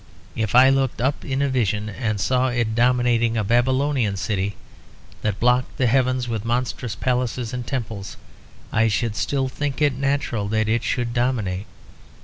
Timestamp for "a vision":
1.43-1.87